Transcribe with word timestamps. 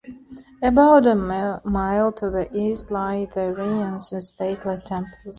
About 0.63 1.05
a 1.05 1.13
mile 1.13 2.11
to 2.13 2.31
the 2.31 2.47
east 2.57 2.89
lie 2.89 3.25
the 3.35 3.53
ruins 3.53 4.11
of 4.11 4.23
stately 4.23 4.77
temples. 4.83 5.27